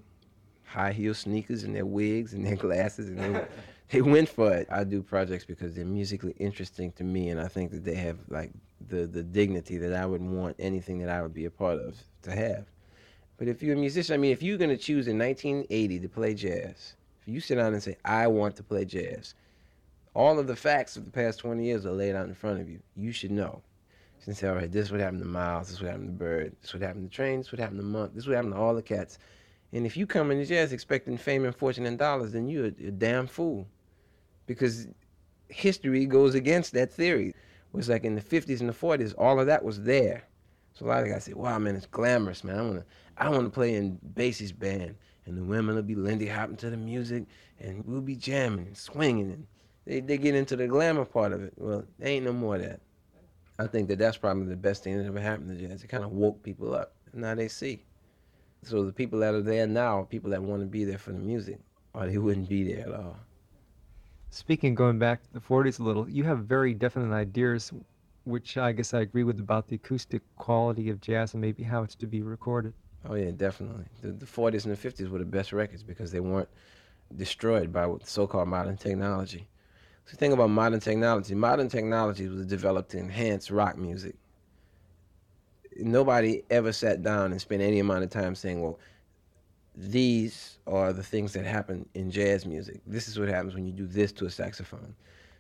high 0.64 0.92
heel 0.92 1.14
sneakers 1.14 1.64
and 1.64 1.76
their 1.76 1.86
wigs 1.86 2.34
and 2.34 2.46
their 2.46 2.56
glasses 2.68 3.10
and 3.10 3.20
they, 3.20 3.46
they 3.90 4.02
went 4.02 4.30
for 4.30 4.54
it. 4.54 4.68
I 4.72 4.84
do 4.84 5.02
projects 5.02 5.44
because 5.44 5.76
they're 5.76 5.86
musically 5.86 6.36
interesting 6.40 6.92
to 6.94 7.04
me 7.04 7.30
and 7.30 7.42
I 7.42 7.48
think 7.48 7.72
that 7.72 7.84
they 7.84 7.96
have 7.96 8.18
like 8.30 8.52
the 8.90 9.06
the 9.08 9.24
dignity 9.24 9.78
that 9.78 9.94
I 9.94 10.06
would 10.06 10.22
want 10.22 10.56
anything 10.60 11.00
that 11.00 11.10
I 11.10 11.22
would 11.22 11.34
be 11.34 11.46
a 11.46 11.52
part 11.52 11.80
of 11.80 11.96
to 12.24 12.36
have. 12.36 12.66
But 13.38 13.48
if 13.48 13.64
you're 13.64 13.76
a 13.76 13.80
musician, 13.80 14.14
I 14.14 14.18
mean, 14.18 14.32
if 14.32 14.44
you're 14.44 14.58
going 14.58 14.70
to 14.70 14.78
choose 14.78 15.08
in 15.08 15.18
1980 15.18 16.00
to 16.00 16.10
play 16.10 16.34
jazz, 16.34 16.96
if 17.22 17.28
you 17.28 17.40
sit 17.40 17.56
down 17.56 17.74
and 17.74 17.82
say, 17.82 17.98
I 18.06 18.28
want 18.28 18.56
to 18.58 18.64
play 18.64 18.86
jazz, 18.86 19.34
all 20.14 20.40
of 20.40 20.48
the 20.48 20.56
facts 20.56 20.96
of 20.96 21.06
the 21.06 21.12
past 21.12 21.40
20 21.40 21.64
years 21.64 21.86
are 21.86 21.92
laid 21.92 22.16
out 22.16 22.28
in 22.28 22.36
front 22.36 22.62
of 22.62 22.70
you. 22.70 22.80
You 22.96 23.12
should 23.12 23.32
know. 23.32 23.62
You 24.20 24.26
can 24.26 24.36
say, 24.36 24.48
all 24.48 24.56
right, 24.56 24.72
this 24.72 24.86
is 24.86 24.92
what 24.92 25.02
happened 25.02 25.22
to 25.22 25.28
Miles, 25.28 25.68
this 25.68 25.78
is 25.78 25.82
what 25.82 25.92
happened 25.92 26.08
to 26.08 26.14
Bird, 26.14 26.56
this 26.62 26.70
is 26.70 26.74
what 26.74 26.84
happened 26.84 27.12
to 27.12 27.16
Train, 27.16 27.40
this 27.40 27.48
is 27.48 27.54
what 27.54 27.60
happened 27.60 27.80
to 27.80 27.86
Monk, 27.86 28.14
this 28.14 28.24
is 28.24 28.28
what 28.28 28.36
happened 28.36 28.54
to 28.54 28.60
all 28.60 28.74
the 28.74 28.82
cats. 28.82 29.18
And 29.74 29.86
if 29.86 29.98
you 29.98 30.06
come 30.06 30.32
into 30.32 30.46
jazz 30.46 30.72
expecting 30.72 31.18
fame 31.18 31.46
and 31.46 31.56
fortune 31.56 31.86
and 31.86 31.98
dollars, 31.98 32.32
then 32.32 32.48
you're 32.48 32.68
a, 32.68 32.88
a 32.88 32.92
damn 32.92 33.28
fool. 33.28 33.68
Because 34.46 34.88
history 35.50 36.06
goes 36.06 36.36
against 36.36 36.74
that 36.74 36.92
theory 36.92 37.30
It 37.30 37.36
was 37.72 37.90
like 37.90 38.04
in 38.04 38.16
the 38.16 38.22
50s 38.22 38.60
and 38.60 38.70
the 38.70 38.74
40s, 38.74 39.14
all 39.18 39.40
of 39.40 39.48
that 39.48 39.64
was 39.64 39.82
there. 39.82 40.24
So 40.74 40.86
a 40.86 40.88
lot 40.88 41.04
of 41.04 41.10
guys 41.10 41.26
say, 41.26 41.34
wow, 41.34 41.58
man, 41.60 41.76
it's 41.76 41.86
glamorous, 41.86 42.44
man. 42.44 42.58
I 42.58 42.62
want 42.62 42.76
to 42.78 42.86
I 43.18 43.30
wanna 43.30 43.50
play 43.50 43.76
in 43.76 44.00
Basie's 44.16 44.52
band, 44.52 44.96
and 45.26 45.38
the 45.38 45.44
women 45.44 45.76
will 45.76 45.84
be 45.84 45.96
Lindy 45.96 46.28
hopping 46.28 46.56
to 46.58 46.70
the 46.70 46.78
music, 46.78 47.26
and 47.60 47.86
we'll 47.86 48.02
be 48.02 48.16
jamming 48.16 48.68
and 48.68 48.78
swinging. 48.78 49.32
And 49.32 49.48
they, 49.86 50.00
they 50.00 50.18
get 50.18 50.36
into 50.36 50.56
the 50.56 50.68
glamour 50.68 51.06
part 51.06 51.34
of 51.34 51.44
it. 51.44 51.54
Well, 51.58 51.84
there 52.00 52.10
ain't 52.10 52.26
no 52.26 52.34
more 52.34 52.56
of 52.56 52.62
that. 52.62 52.80
I 53.60 53.68
think 53.68 53.88
that 53.90 54.00
that's 54.00 54.18
probably 54.18 54.48
the 54.48 54.56
best 54.56 54.84
thing 54.84 54.98
that 54.98 55.06
ever 55.06 55.20
happened 55.20 55.58
to 55.58 55.68
jazz. 55.68 55.84
It 55.84 55.88
kind 55.88 56.04
of 56.04 56.12
woke 56.12 56.42
people 56.42 56.74
up. 56.74 56.94
Now 57.14 57.36
they 57.36 57.48
see. 57.48 57.84
So 58.64 58.86
the 58.86 58.94
people 58.94 59.20
that 59.20 59.36
are 59.36 59.42
there 59.42 59.68
now 59.68 60.00
are 60.00 60.06
people 60.06 60.32
that 60.32 60.42
want 60.42 60.62
to 60.62 60.66
be 60.66 60.86
there 60.86 60.98
for 60.98 61.12
the 61.12 61.20
music, 61.20 61.60
or 61.94 62.08
they 62.08 62.18
wouldn't 62.18 62.50
be 62.50 62.64
there 62.64 62.88
at 62.88 62.94
all. 62.94 63.18
Speaking 64.30 64.74
going 64.74 64.98
back 64.98 65.22
to 65.24 65.34
the 65.34 65.40
40s 65.40 65.80
a 65.80 65.84
little, 65.84 66.10
you 66.10 66.24
have 66.24 66.40
very 66.40 66.74
definite 66.74 67.14
ideas, 67.14 67.72
which 68.24 68.58
I 68.58 68.72
guess 68.72 68.94
I 68.94 69.02
agree 69.02 69.24
with 69.24 69.40
about 69.40 69.68
the 69.68 69.76
acoustic 69.76 70.24
quality 70.38 70.90
of 70.90 71.02
jazz 71.02 71.34
and 71.34 71.42
maybe 71.42 71.62
how 71.62 71.84
it's 71.84 71.94
to 71.96 72.08
be 72.08 72.22
recorded. 72.24 72.74
Oh 73.08 73.16
yeah, 73.16 73.32
definitely. 73.32 73.86
The, 74.02 74.14
the 74.14 74.26
40s 74.26 74.66
and 74.66 74.76
the 74.76 74.90
50s 74.90 75.10
were 75.10 75.20
the 75.20 75.26
best 75.26 75.54
records 75.54 75.84
because 75.84 76.12
they 76.12 76.22
weren't 76.22 76.50
destroyed 77.16 77.72
by 77.72 77.94
so-called 78.04 78.48
modern 78.48 78.78
technology. 78.78 79.48
So 80.06 80.18
think 80.18 80.34
about 80.34 80.50
modern 80.50 80.80
technology. 80.80 81.34
Modern 81.36 81.70
technology 81.70 82.28
was 82.28 82.46
developed 82.46 82.92
to 82.92 83.00
enhance 83.00 83.50
rock 83.50 83.78
music. 83.78 84.16
Nobody 85.78 86.44
ever 86.50 86.72
sat 86.72 87.02
down 87.02 87.32
and 87.32 87.42
spent 87.42 87.62
any 87.62 87.80
amount 87.80 88.04
of 88.04 88.10
time 88.10 88.36
saying, 88.36 88.62
well, 88.62 88.80
these 89.76 90.60
are 90.68 90.94
the 90.94 91.02
things 91.02 91.34
that 91.34 91.46
happen 91.46 91.88
in 91.96 92.12
jazz 92.12 92.46
music. 92.46 92.82
This 92.86 93.08
is 93.08 93.18
what 93.18 93.30
happens 93.30 93.56
when 93.56 93.66
you 93.66 93.72
do 93.72 93.88
this 93.88 94.12
to 94.14 94.26
a 94.26 94.30
saxophone. 94.30 94.94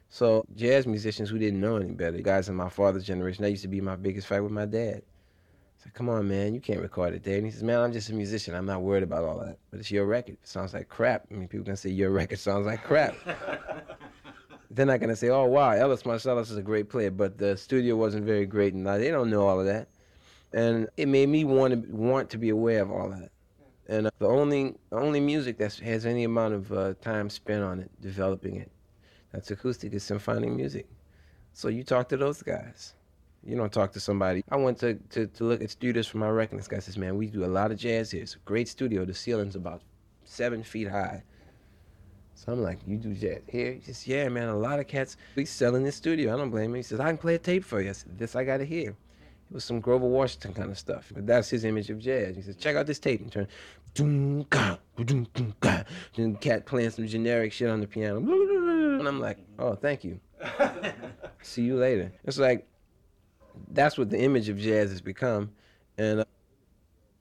So 0.09 0.45
jazz 0.55 0.87
musicians 0.87 1.29
who 1.29 1.37
didn't 1.37 1.59
know 1.59 1.77
any 1.77 1.91
better, 1.91 2.19
guys 2.19 2.49
in 2.49 2.55
my 2.55 2.69
father's 2.69 3.03
generation, 3.03 3.43
that 3.43 3.51
used 3.51 3.63
to 3.63 3.67
be 3.67 3.81
my 3.81 3.95
biggest 3.95 4.27
fight 4.27 4.41
with 4.41 4.51
my 4.51 4.65
dad. 4.65 5.01
I 5.03 5.83
said, 5.83 5.93
come 5.93 6.07
on, 6.09 6.27
man, 6.27 6.53
you 6.53 6.61
can't 6.61 6.81
record 6.81 7.13
it, 7.13 7.23
Dad. 7.23 7.33
And 7.37 7.45
he 7.45 7.51
says, 7.51 7.63
man, 7.63 7.79
I'm 7.79 7.91
just 7.91 8.09
a 8.09 8.13
musician. 8.13 8.55
I'm 8.55 8.65
not 8.65 8.83
worried 8.83 9.03
about 9.03 9.23
all 9.25 9.39
that. 9.39 9.57
But 9.69 9.79
it's 9.79 9.91
your 9.91 10.05
record. 10.05 10.37
It 10.41 10.47
sounds 10.47 10.73
like 10.73 10.87
crap. 10.87 11.25
I 11.29 11.33
mean, 11.33 11.47
people 11.47 11.65
can 11.65 11.75
say 11.75 11.89
your 11.89 12.11
record 12.11 12.39
sounds 12.39 12.65
like 12.65 12.83
crap. 12.83 13.15
They're 14.75 14.85
not 14.85 14.99
to 15.01 15.15
say, 15.15 15.29
oh, 15.29 15.45
wow, 15.45 15.71
Ellis 15.71 16.03
Marsalis 16.03 16.49
is 16.49 16.57
a 16.57 16.61
great 16.63 16.89
player, 16.89 17.11
but 17.11 17.37
the 17.37 17.55
studio 17.55 17.95
wasn't 17.95 18.25
very 18.25 18.45
great. 18.45 18.73
And 18.73 18.87
they 18.87 19.11
don't 19.11 19.29
know 19.29 19.47
all 19.47 19.59
of 19.59 19.67
that. 19.67 19.87
And 20.51 20.87
it 20.97 21.07
made 21.07 21.29
me 21.29 21.45
want 21.45 21.73
to, 21.73 21.95
want 21.95 22.29
to 22.31 22.37
be 22.37 22.49
aware 22.49 22.81
of 22.81 22.91
all 22.91 23.09
that. 23.09 23.29
And 23.87 24.07
uh, 24.07 24.11
the 24.19 24.27
only 24.27 24.75
only 24.91 25.19
music 25.19 25.57
that 25.57 25.73
has 25.75 26.05
any 26.05 26.23
amount 26.23 26.53
of 26.53 26.71
uh, 26.71 26.93
time 27.01 27.29
spent 27.29 27.63
on 27.63 27.79
it, 27.79 27.91
developing 28.01 28.55
it, 28.55 28.71
that's 29.31 29.51
acoustic 29.51 29.93
is 29.93 30.03
symphonic 30.03 30.51
music. 30.51 30.87
So 31.53 31.67
you 31.67 31.83
talk 31.83 32.09
to 32.09 32.17
those 32.17 32.41
guys. 32.41 32.93
You 33.45 33.57
don't 33.57 33.73
talk 33.73 33.91
to 33.93 33.99
somebody. 33.99 34.43
I 34.49 34.55
went 34.55 34.77
to, 34.79 34.93
to, 35.09 35.27
to 35.27 35.43
look 35.43 35.61
at 35.61 35.69
studios 35.69 36.07
for 36.07 36.17
my 36.17 36.29
record. 36.29 36.59
This 36.59 36.67
guy 36.67 36.79
says, 36.79 36.97
man, 36.97 37.17
we 37.17 37.27
do 37.27 37.43
a 37.43 37.47
lot 37.47 37.71
of 37.71 37.77
jazz 37.77 38.09
here. 38.09 38.21
It's 38.21 38.35
a 38.35 38.39
great 38.39 38.69
studio. 38.69 39.03
The 39.03 39.13
ceiling's 39.13 39.55
about 39.55 39.81
seven 40.23 40.63
feet 40.63 40.87
high. 40.87 41.23
So 42.35 42.51
I'm 42.51 42.61
like, 42.61 42.79
you 42.85 42.97
do 42.97 43.13
jazz 43.13 43.41
here? 43.47 43.73
He 43.73 43.81
says, 43.81 44.07
yeah, 44.07 44.27
man, 44.29 44.49
a 44.49 44.57
lot 44.57 44.79
of 44.79 44.87
cats. 44.87 45.17
We 45.35 45.45
selling 45.45 45.83
this 45.83 45.95
studio. 45.95 46.33
I 46.33 46.37
don't 46.37 46.49
blame 46.49 46.71
him. 46.71 46.75
He 46.75 46.83
says, 46.83 46.99
I 46.99 47.07
can 47.07 47.17
play 47.17 47.35
a 47.35 47.39
tape 47.39 47.63
for 47.63 47.81
you. 47.81 47.89
I 47.89 47.93
said, 47.93 48.17
this 48.17 48.35
I 48.35 48.43
got 48.43 48.57
to 48.57 48.65
hear. 48.65 48.89
It 48.89 49.53
was 49.53 49.63
some 49.63 49.79
Grover 49.79 50.07
Washington 50.07 50.53
kind 50.53 50.71
of 50.71 50.79
stuff. 50.79 51.11
But 51.13 51.27
that's 51.27 51.49
his 51.49 51.63
image 51.63 51.89
of 51.89 51.99
jazz. 51.99 52.35
He 52.35 52.41
says, 52.41 52.55
check 52.55 52.75
out 52.75 52.87
this 52.87 52.99
tape 52.99 53.21
and 53.21 53.31
turn. 53.31 53.47
Doom, 53.93 54.45
ga, 54.49 54.77
doom, 54.97 55.27
doom, 55.33 55.53
ga. 55.61 55.83
Then 56.15 56.35
cat 56.37 56.65
playing 56.65 56.89
some 56.89 57.07
generic 57.07 57.53
shit 57.53 57.69
on 57.69 57.79
the 57.79 57.87
piano. 57.87 58.17
And 58.17 59.07
I'm 59.07 59.19
like, 59.19 59.37
oh, 59.59 59.75
thank 59.75 60.03
you. 60.03 60.19
See 61.43 61.61
you 61.61 61.77
later. 61.77 62.11
It's 62.23 62.39
like, 62.39 62.67
that's 63.69 63.97
what 63.97 64.09
the 64.09 64.19
image 64.19 64.49
of 64.49 64.57
jazz 64.57 64.89
has 64.89 65.01
become. 65.01 65.51
And, 65.97 66.21
uh, 66.21 66.25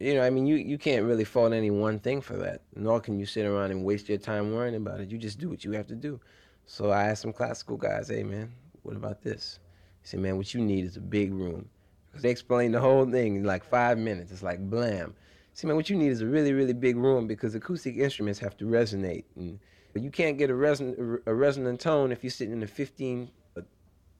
you 0.02 0.14
know, 0.14 0.22
I 0.22 0.30
mean, 0.30 0.46
you, 0.46 0.56
you 0.56 0.78
can't 0.78 1.04
really 1.04 1.24
fault 1.24 1.52
any 1.52 1.70
one 1.70 2.00
thing 2.00 2.20
for 2.20 2.36
that. 2.38 2.62
Nor 2.74 3.00
can 3.00 3.20
you 3.20 3.26
sit 3.26 3.46
around 3.46 3.70
and 3.70 3.84
waste 3.84 4.08
your 4.08 4.18
time 4.18 4.52
worrying 4.52 4.74
about 4.74 5.00
it. 5.00 5.10
You 5.10 5.18
just 5.18 5.38
do 5.38 5.48
what 5.48 5.64
you 5.64 5.72
have 5.72 5.86
to 5.86 5.94
do. 5.94 6.20
So 6.66 6.90
I 6.90 7.04
asked 7.04 7.22
some 7.22 7.32
classical 7.32 7.76
guys, 7.76 8.08
hey, 8.08 8.24
man, 8.24 8.52
what 8.82 8.96
about 8.96 9.22
this? 9.22 9.60
He 10.02 10.08
said, 10.08 10.20
man, 10.20 10.36
what 10.36 10.52
you 10.54 10.60
need 10.60 10.84
is 10.84 10.96
a 10.96 11.00
big 11.00 11.32
room 11.32 11.68
Because 12.10 12.22
they 12.22 12.30
explained 12.30 12.74
the 12.74 12.80
whole 12.80 13.08
thing 13.08 13.36
in 13.36 13.44
like 13.44 13.64
five 13.64 13.96
minutes. 13.96 14.32
It's 14.32 14.42
like 14.42 14.58
blam. 14.58 15.14
See, 15.54 15.68
man, 15.68 15.76
what 15.76 15.88
you 15.88 15.96
need 15.96 16.10
is 16.10 16.20
a 16.20 16.26
really, 16.26 16.52
really 16.52 16.72
big 16.72 16.96
room 16.96 17.28
because 17.28 17.54
acoustic 17.54 17.96
instruments 17.96 18.40
have 18.40 18.56
to 18.56 18.64
resonate. 18.64 19.24
And 19.36 19.60
you 19.94 20.10
can't 20.10 20.36
get 20.36 20.50
a, 20.50 20.54
reson- 20.54 21.20
a 21.26 21.34
resonant 21.34 21.80
tone 21.80 22.10
if 22.10 22.24
you're 22.24 22.30
sitting 22.30 22.54
in 22.54 22.62
a 22.64 22.66
15, 22.66 23.30
a 23.56 23.62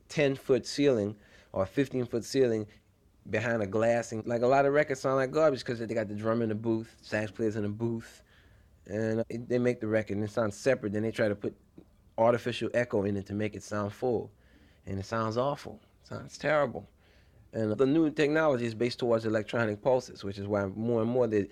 10 0.09 0.37
foot 0.37 0.65
ceiling 0.65 1.17
or 1.53 1.65
a 1.65 1.67
15 1.67 2.07
foot 2.07 2.25
ceiling 2.25 2.67
behind 3.31 3.63
a 3.63 3.67
glass. 3.67 4.13
And 4.13 4.27
like 4.27 4.43
a 4.43 4.47
lot 4.47 4.67
of 4.67 4.73
records 4.73 5.01
sound 5.01 5.17
like 5.17 5.31
garbage 5.31 5.61
because 5.61 5.79
they 5.79 5.87
got 5.87 6.09
the 6.09 6.15
drum 6.15 6.43
in 6.43 6.49
the 6.49 6.55
booth, 6.55 6.97
sax 7.01 7.31
players 7.31 7.57
in 7.57 7.63
the 7.63 7.69
booth, 7.69 8.23
and 8.87 9.25
they 9.29 9.59
make 9.59 9.81
the 9.81 9.87
record 9.87 10.17
and 10.17 10.25
it 10.25 10.31
sounds 10.31 10.57
separate. 10.57 10.93
Then 10.93 11.03
they 11.03 11.11
try 11.11 11.29
to 11.29 11.35
put 11.35 11.57
artificial 12.19 12.71
echo 12.75 13.05
in 13.05 13.17
it 13.17 13.27
to 13.27 13.35
make 13.35 13.55
it 13.55 13.63
sound 13.63 13.93
full, 13.93 14.31
and 14.87 14.99
it 14.99 15.07
sounds 15.07 15.37
awful. 15.37 15.81
It 16.03 16.09
sounds 16.09 16.39
terrible. 16.39 16.89
And 17.53 17.73
the 17.73 17.87
new 17.87 18.11
technology 18.11 18.65
is 18.65 18.75
based 18.75 18.99
towards 18.99 19.27
electronic 19.27 19.83
pulses, 19.83 20.25
which 20.25 20.39
is 20.39 20.47
why 20.47 20.65
more 20.67 21.03
and 21.03 21.11
more 21.11 21.27
they're 21.27 21.47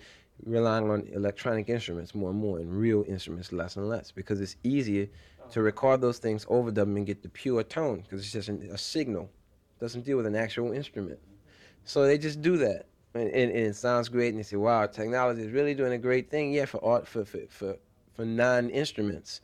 relying 0.45 0.89
on 0.89 1.07
electronic 1.13 1.69
instruments 1.69 2.15
more 2.15 2.31
and 2.31 2.39
more 2.39 2.57
and 2.57 2.73
real 2.73 3.05
instruments 3.07 3.51
less 3.51 3.75
and 3.75 3.87
less 3.87 4.11
because 4.11 4.41
it's 4.41 4.55
easier 4.63 5.07
to 5.51 5.61
record 5.61 6.01
those 6.01 6.17
things, 6.17 6.45
overdub 6.45 6.73
them, 6.73 6.97
and 6.97 7.05
get 7.05 7.21
the 7.21 7.29
pure 7.29 7.61
tone 7.63 8.01
because 8.01 8.21
it's 8.21 8.31
just 8.31 8.49
an, 8.49 8.67
a 8.71 8.77
signal. 8.77 9.29
It 9.77 9.79
doesn't 9.79 10.05
deal 10.05 10.17
with 10.17 10.25
an 10.25 10.35
actual 10.35 10.71
instrument. 10.71 11.19
So 11.85 12.05
they 12.05 12.17
just 12.17 12.41
do 12.41 12.57
that. 12.57 12.85
And, 13.13 13.27
and, 13.29 13.51
and, 13.51 13.67
it 13.67 13.75
sounds 13.75 14.07
great, 14.07 14.29
and 14.29 14.39
they 14.39 14.43
say, 14.43 14.55
"Wow, 14.55 14.85
technology 14.85 15.41
is 15.41 15.51
really 15.51 15.73
doing 15.73 15.91
a 15.91 15.97
great 15.97 16.29
thing." 16.29 16.53
Yeah, 16.53 16.65
for 16.65 16.83
art, 16.83 17.05
for 17.05 17.25
for 17.25 17.39
for, 17.49 17.75
for 18.13 18.25
non-instruments, 18.25 19.41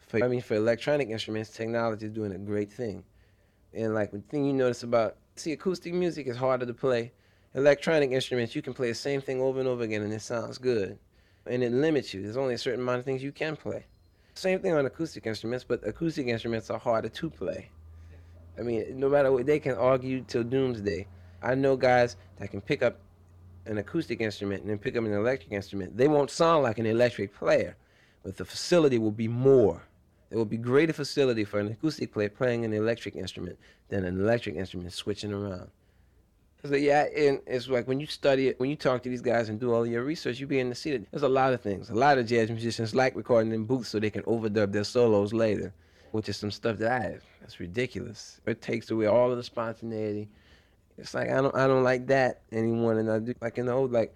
for 0.00 0.24
I 0.24 0.26
mean, 0.26 0.40
for 0.40 0.54
electronic 0.54 1.10
instruments, 1.10 1.50
technology 1.50 2.06
is 2.06 2.12
doing 2.12 2.32
a 2.32 2.38
great 2.38 2.72
thing. 2.72 3.04
And 3.72 3.94
like 3.94 4.10
the 4.10 4.18
thing 4.18 4.44
you 4.44 4.52
notice 4.52 4.82
about 4.82 5.16
see 5.36 5.52
acoustic 5.52 5.94
music 5.94 6.26
is 6.26 6.36
harder 6.36 6.66
to 6.66 6.74
play. 6.74 7.12
Electronic 7.54 8.10
instruments, 8.10 8.56
you 8.56 8.62
can 8.62 8.74
play 8.74 8.88
the 8.88 8.94
same 8.94 9.20
thing 9.20 9.40
over 9.40 9.60
and 9.60 9.68
over 9.68 9.84
again, 9.84 10.02
and 10.02 10.12
it 10.12 10.22
sounds 10.22 10.58
good. 10.58 10.98
And 11.46 11.62
it 11.62 11.72
limits 11.72 12.12
you. 12.12 12.22
There's 12.22 12.36
only 12.36 12.54
a 12.54 12.58
certain 12.58 12.80
amount 12.80 12.98
of 12.98 13.04
things 13.04 13.22
you 13.22 13.30
can 13.30 13.54
play. 13.54 13.84
Same 14.34 14.58
thing 14.58 14.72
on 14.72 14.86
acoustic 14.86 15.26
instruments, 15.26 15.64
but 15.64 15.86
acoustic 15.86 16.26
instruments 16.26 16.68
are 16.70 16.78
harder 16.78 17.08
to 17.08 17.30
play. 17.30 17.70
I 18.58 18.62
mean, 18.62 18.98
no 18.98 19.08
matter 19.08 19.30
what, 19.30 19.46
they 19.46 19.60
can 19.60 19.76
argue 19.76 20.22
till 20.22 20.42
doomsday. 20.42 21.06
I 21.44 21.54
know 21.54 21.76
guys 21.76 22.16
that 22.38 22.50
can 22.50 22.60
pick 22.60 22.82
up 22.82 22.98
an 23.66 23.78
acoustic 23.78 24.20
instrument 24.20 24.62
and 24.62 24.70
then 24.70 24.78
pick 24.78 24.96
up 24.96 25.04
an 25.04 25.12
electric 25.12 25.52
instrument. 25.52 25.96
They 25.96 26.08
won't 26.08 26.30
sound 26.30 26.62
like 26.62 26.78
an 26.78 26.86
electric 26.86 27.34
player, 27.34 27.76
but 28.22 28.36
the 28.36 28.44
facility 28.44 28.98
will 28.98 29.10
be 29.12 29.28
more. 29.28 29.82
There 30.30 30.38
will 30.38 30.44
be 30.44 30.56
greater 30.56 30.92
facility 30.92 31.44
for 31.44 31.60
an 31.60 31.70
acoustic 31.70 32.12
player 32.12 32.28
playing 32.28 32.64
an 32.64 32.72
electric 32.72 33.14
instrument 33.14 33.58
than 33.88 34.04
an 34.04 34.18
electric 34.18 34.56
instrument 34.56 34.92
switching 34.92 35.32
around. 35.32 35.70
So 36.64 36.72
uh, 36.72 36.76
yeah, 36.76 37.06
and 37.14 37.40
it's 37.46 37.68
like 37.68 37.86
when 37.86 38.00
you 38.00 38.06
study 38.06 38.48
it, 38.48 38.58
when 38.58 38.70
you 38.70 38.76
talk 38.76 39.02
to 39.02 39.10
these 39.10 39.20
guys 39.20 39.50
and 39.50 39.60
do 39.60 39.74
all 39.74 39.86
your 39.86 40.02
research, 40.02 40.40
you 40.40 40.46
begin 40.46 40.70
to 40.70 40.74
see 40.74 40.92
that 40.92 41.10
there's 41.10 41.22
a 41.22 41.28
lot 41.28 41.52
of 41.52 41.60
things. 41.60 41.90
A 41.90 41.94
lot 41.94 42.16
of 42.16 42.26
jazz 42.26 42.48
musicians 42.48 42.94
like 42.94 43.14
recording 43.14 43.52
in 43.52 43.64
booths 43.64 43.90
so 43.90 44.00
they 44.00 44.08
can 44.08 44.22
overdub 44.22 44.72
their 44.72 44.84
solos 44.84 45.34
later, 45.34 45.74
which 46.12 46.30
is 46.30 46.38
some 46.38 46.50
stuff 46.50 46.78
that 46.78 46.90
I 46.90 47.18
that's 47.40 47.60
ridiculous. 47.60 48.40
It 48.46 48.62
takes 48.62 48.90
away 48.90 49.06
all 49.06 49.30
of 49.30 49.36
the 49.36 49.42
spontaneity. 49.42 50.30
It's 50.96 51.14
like 51.14 51.30
I 51.30 51.40
don't 51.40 51.54
I 51.54 51.66
don't 51.66 51.82
like 51.82 52.06
that 52.08 52.42
anymore. 52.52 52.98
And 52.98 53.10
I 53.10 53.18
do 53.18 53.34
like 53.40 53.58
in 53.58 53.66
the 53.66 53.72
old 53.72 53.92
like 53.92 54.14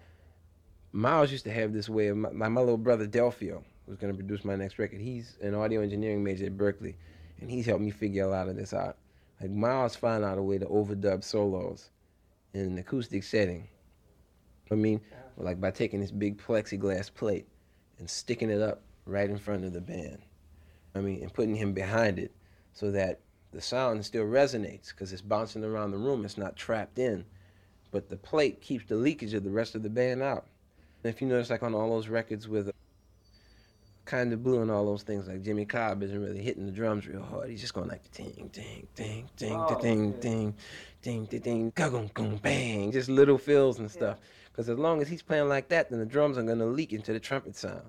Miles 0.91 1.31
used 1.31 1.43
to 1.43 1.51
have 1.51 1.71
this 1.71 1.87
way 1.87 2.07
of 2.07 2.17
my, 2.17 2.31
my, 2.31 2.47
my 2.49 2.61
little 2.61 2.77
brother 2.77 3.07
Delfeayo 3.07 3.63
was 3.85 3.97
going 3.97 4.11
to 4.11 4.17
produce 4.17 4.43
my 4.43 4.55
next 4.55 4.79
record. 4.79 5.01
He's 5.01 5.37
an 5.41 5.53
audio 5.53 5.81
engineering 5.81 6.23
major 6.23 6.45
at 6.45 6.57
Berklee, 6.57 6.95
and 7.41 7.49
he's 7.49 7.65
helped 7.65 7.83
me 7.83 7.91
figure 7.91 8.23
a 8.23 8.27
lot 8.27 8.47
of 8.47 8.55
this 8.55 8.73
out. 8.73 8.97
Like 9.41 9.51
Miles 9.51 9.95
found 9.95 10.23
out 10.23 10.37
a 10.37 10.41
way 10.41 10.57
to 10.57 10.65
overdub 10.65 11.23
solos 11.23 11.91
in 12.53 12.61
an 12.61 12.77
acoustic 12.77 13.23
setting. 13.23 13.67
I 14.71 14.75
mean, 14.75 15.01
like 15.37 15.59
by 15.59 15.71
taking 15.71 15.99
this 15.99 16.11
big 16.11 16.41
plexiglass 16.41 17.13
plate 17.13 17.47
and 17.99 18.09
sticking 18.09 18.49
it 18.49 18.61
up 18.61 18.81
right 19.05 19.29
in 19.29 19.37
front 19.37 19.65
of 19.65 19.73
the 19.73 19.81
band. 19.81 20.19
I 20.95 20.99
mean, 20.99 21.21
and 21.21 21.33
putting 21.33 21.55
him 21.55 21.73
behind 21.73 22.19
it 22.19 22.31
so 22.73 22.91
that 22.91 23.19
the 23.51 23.61
sound 23.61 24.05
still 24.05 24.25
resonates 24.25 24.89
because 24.89 25.11
it's 25.11 25.21
bouncing 25.21 25.63
around 25.63 25.91
the 25.91 25.97
room. 25.97 26.25
It's 26.25 26.37
not 26.37 26.55
trapped 26.55 26.99
in, 26.99 27.25
but 27.91 28.09
the 28.09 28.17
plate 28.17 28.61
keeps 28.61 28.85
the 28.85 28.95
leakage 28.95 29.33
of 29.33 29.43
the 29.43 29.49
rest 29.49 29.75
of 29.75 29.83
the 29.83 29.89
band 29.89 30.21
out. 30.21 30.45
And 31.03 31.13
if 31.13 31.21
you 31.21 31.27
notice, 31.27 31.49
like 31.49 31.63
on 31.63 31.73
all 31.73 31.89
those 31.89 32.07
records 32.07 32.47
with 32.47 32.67
uh, 32.67 32.71
kind 34.05 34.33
of 34.33 34.43
blue 34.43 34.61
and 34.61 34.69
all 34.69 34.85
those 34.85 35.03
things, 35.03 35.27
like 35.27 35.41
Jimmy 35.41 35.65
Cobb 35.65 36.03
isn't 36.03 36.21
really 36.21 36.41
hitting 36.41 36.65
the 36.65 36.71
drums 36.71 37.07
real 37.07 37.23
hard. 37.23 37.49
He's 37.49 37.61
just 37.61 37.73
going 37.73 37.87
like 37.87 38.11
ding, 38.11 38.49
ding, 38.53 38.87
ding, 38.95 39.29
ding, 39.37 39.55
oh, 39.55 39.79
ding, 39.81 40.11
ding, 40.19 40.53
ding, 41.01 41.25
ding, 41.25 41.39
ding, 41.41 41.71
ding, 41.75 42.11
ding, 42.13 42.39
bang, 42.43 42.91
just 42.91 43.09
little 43.09 43.37
fills 43.37 43.79
and 43.79 43.89
stuff. 43.89 44.17
Because 44.51 44.69
as 44.69 44.77
long 44.77 45.01
as 45.01 45.07
he's 45.07 45.21
playing 45.21 45.47
like 45.47 45.69
that, 45.69 45.89
then 45.89 45.99
the 45.99 46.05
drums 46.05 46.37
are 46.37 46.43
gonna 46.43 46.65
leak 46.65 46.91
into 46.93 47.13
the 47.13 47.19
trumpet 47.19 47.55
sound. 47.55 47.83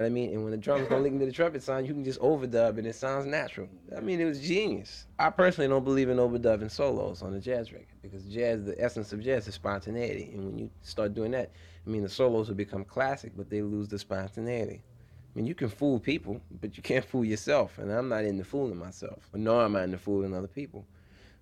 I 0.00 0.08
mean, 0.08 0.30
and 0.30 0.42
when 0.42 0.50
the 0.50 0.56
drums 0.56 0.88
don't 0.88 1.02
leak 1.04 1.12
into 1.12 1.26
the 1.26 1.32
trumpet 1.32 1.62
sound, 1.62 1.86
you 1.86 1.94
can 1.94 2.04
just 2.04 2.20
overdub 2.20 2.78
and 2.78 2.86
it 2.86 2.94
sounds 2.94 3.26
natural. 3.26 3.68
I 3.96 4.00
mean, 4.00 4.20
it 4.20 4.24
was 4.24 4.40
genius. 4.40 5.06
I 5.18 5.30
personally 5.30 5.68
don't 5.68 5.84
believe 5.84 6.08
in 6.08 6.16
overdubbing 6.16 6.70
solos 6.70 7.22
on 7.22 7.32
a 7.34 7.40
jazz 7.40 7.72
record 7.72 7.86
because 8.02 8.24
jazz, 8.24 8.64
the 8.64 8.80
essence 8.82 9.12
of 9.12 9.22
jazz 9.22 9.46
is 9.46 9.54
spontaneity. 9.54 10.30
And 10.34 10.46
when 10.46 10.58
you 10.58 10.70
start 10.82 11.14
doing 11.14 11.30
that, 11.32 11.52
I 11.86 11.90
mean, 11.90 12.02
the 12.02 12.08
solos 12.08 12.48
will 12.48 12.56
become 12.56 12.84
classic, 12.84 13.32
but 13.36 13.48
they 13.48 13.62
lose 13.62 13.88
the 13.88 13.98
spontaneity. 13.98 14.82
I 14.82 15.38
mean, 15.38 15.46
you 15.46 15.54
can 15.54 15.68
fool 15.68 16.00
people, 16.00 16.40
but 16.60 16.76
you 16.76 16.82
can't 16.82 17.04
fool 17.04 17.24
yourself. 17.24 17.78
And 17.78 17.90
I'm 17.92 18.08
not 18.08 18.24
into 18.24 18.44
fooling 18.44 18.78
myself, 18.78 19.28
nor 19.32 19.64
am 19.64 19.76
I 19.76 19.84
into 19.84 19.98
fooling 19.98 20.34
other 20.34 20.48
people. 20.48 20.84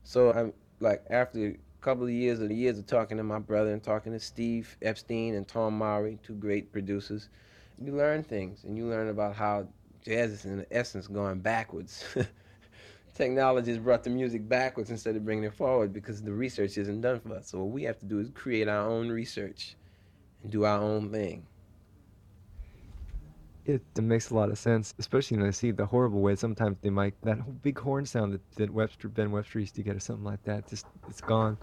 So 0.03 0.33
I'm 0.33 0.53
like, 0.81 1.05
after 1.09 1.47
a 1.47 1.57
couple 1.81 2.05
of 2.05 2.11
years 2.11 2.41
of 2.41 2.49
the 2.49 2.55
years 2.55 2.79
of 2.79 2.87
talking 2.87 3.17
to 3.17 3.23
my 3.23 3.39
brother 3.39 3.73
and 3.73 3.83
talking 3.83 4.13
to 4.13 4.21
Steve 4.21 4.77
Epstein 4.83 5.35
and 5.35 5.49
Tom 5.49 5.79
Maury, 5.79 6.19
two 6.23 6.35
great 6.35 6.73
producers 6.73 7.29
you 7.85 7.97
learn 7.97 8.23
things 8.23 8.65
and 8.65 8.77
you 8.77 8.87
learn 8.87 9.09
about 9.09 9.35
how 9.35 9.67
jazz 10.05 10.33
is 10.33 10.45
in 10.45 10.65
essence 10.71 11.07
going 11.07 11.41
backwards. 11.41 12.05
Technology 13.15 13.71
has 13.71 13.79
brought 13.79 14.05
the 14.05 14.11
music 14.11 14.49
backwards 14.49 14.91
instead 14.91 15.17
of 15.17 15.25
bringing 15.25 15.45
it 15.45 15.55
forward 15.55 15.93
because 15.93 16.23
the 16.23 16.33
research 16.33 16.79
isn't 16.79 17.01
done 17.03 17.21
for 17.21 17.37
us. 17.37 17.51
So 17.51 17.59
what 17.59 17.69
we 17.69 17.83
have 17.85 17.99
to 17.99 18.07
do 18.07 18.19
is 18.19 18.31
create 18.31 18.69
our 18.69 18.89
own 18.89 19.11
research 19.11 19.77
and 20.43 20.51
do 20.51 20.65
our 20.65 20.81
own 20.81 21.11
thing. 21.11 21.47
It, 23.65 23.83
it 23.97 24.03
makes 24.03 24.31
a 24.31 24.35
lot 24.35 24.51
of 24.51 24.59
sense, 24.59 24.93
especially 24.99 25.37
when 25.37 25.47
I 25.47 25.51
see 25.51 25.71
the 25.71 25.87
horrible 25.87 26.21
way 26.21 26.35
sometimes 26.35 26.79
they 26.83 26.91
might 26.91 27.15
that 27.23 27.63
big 27.63 27.79
horn 27.79 28.07
sound 28.07 28.33
that, 28.33 28.57
that 28.57 28.71
Webster 28.71 29.09
Ben 29.09 29.31
Webster 29.31 29.61
used 29.61 29.77
to 29.77 29.83
get 29.83 29.95
or 29.95 30.01
something 30.01 30.25
like 30.25 30.43
that. 30.45 30.67
Just 30.69 30.87
it's 31.09 31.21
gone. 31.21 31.59